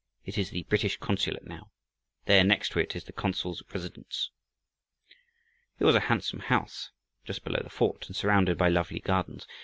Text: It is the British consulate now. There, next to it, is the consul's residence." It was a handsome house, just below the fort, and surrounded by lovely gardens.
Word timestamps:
It 0.25 0.39
is 0.39 0.49
the 0.49 0.63
British 0.63 0.97
consulate 0.97 1.43
now. 1.45 1.69
There, 2.25 2.43
next 2.43 2.69
to 2.71 2.79
it, 2.79 2.95
is 2.95 3.03
the 3.03 3.13
consul's 3.13 3.61
residence." 3.71 4.31
It 5.77 5.85
was 5.85 5.93
a 5.93 5.99
handsome 6.09 6.39
house, 6.39 6.89
just 7.23 7.43
below 7.43 7.59
the 7.63 7.69
fort, 7.69 8.07
and 8.07 8.15
surrounded 8.15 8.57
by 8.57 8.69
lovely 8.69 8.99
gardens. 8.99 9.45